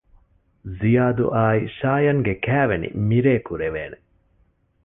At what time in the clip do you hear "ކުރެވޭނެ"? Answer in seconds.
3.47-3.97